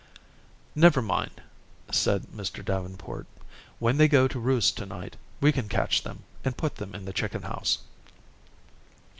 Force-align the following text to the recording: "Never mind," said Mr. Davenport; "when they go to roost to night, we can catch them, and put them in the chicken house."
"Never 0.73 0.99
mind," 1.03 1.43
said 1.91 2.23
Mr. 2.35 2.65
Davenport; 2.65 3.27
"when 3.77 3.97
they 3.97 4.07
go 4.07 4.27
to 4.27 4.39
roost 4.39 4.75
to 4.77 4.87
night, 4.87 5.15
we 5.39 5.51
can 5.51 5.69
catch 5.69 6.01
them, 6.01 6.23
and 6.43 6.57
put 6.57 6.77
them 6.77 6.95
in 6.95 7.05
the 7.05 7.13
chicken 7.13 7.43
house." 7.43 7.83